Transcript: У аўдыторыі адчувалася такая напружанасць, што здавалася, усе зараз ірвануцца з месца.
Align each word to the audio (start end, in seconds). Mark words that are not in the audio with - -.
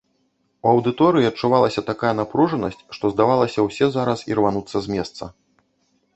У 0.63 0.69
аўдыторыі 0.75 1.29
адчувалася 1.31 1.83
такая 1.89 2.13
напружанасць, 2.21 2.81
што 2.99 3.13
здавалася, 3.13 3.67
усе 3.69 3.93
зараз 3.99 4.19
ірвануцца 4.35 4.77
з 4.89 4.95
месца. 4.97 5.23